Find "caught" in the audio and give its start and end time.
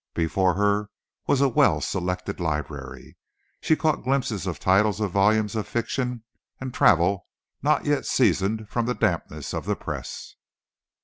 3.75-4.01